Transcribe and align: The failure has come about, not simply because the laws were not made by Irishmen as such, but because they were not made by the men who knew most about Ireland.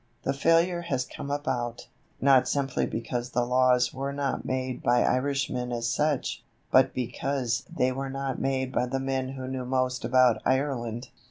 The 0.23 0.33
failure 0.33 0.81
has 0.81 1.05
come 1.05 1.29
about, 1.29 1.87
not 2.19 2.47
simply 2.47 2.87
because 2.87 3.29
the 3.29 3.45
laws 3.45 3.93
were 3.93 4.11
not 4.11 4.43
made 4.45 4.81
by 4.81 5.03
Irishmen 5.03 5.71
as 5.71 5.87
such, 5.87 6.41
but 6.71 6.95
because 6.95 7.65
they 7.69 7.91
were 7.91 8.09
not 8.09 8.39
made 8.41 8.71
by 8.71 8.87
the 8.87 8.99
men 8.99 9.33
who 9.33 9.47
knew 9.47 9.63
most 9.63 10.03
about 10.03 10.41
Ireland. 10.43 11.09